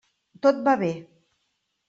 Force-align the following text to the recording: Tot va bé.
Tot 0.45 0.63
va 0.69 0.73
bé. 0.85 0.89